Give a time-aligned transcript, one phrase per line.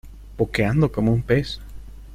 [0.35, 1.59] boqueando como un pez.